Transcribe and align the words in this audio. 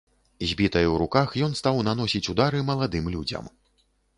З 0.47 0.55
бітай 0.61 0.87
у 0.91 0.95
руках 1.01 1.35
ён 1.47 1.53
стаў 1.61 1.83
наносіць 1.91 2.25
удары 2.35 2.65
маладым 2.71 3.05
людзям. 3.17 3.45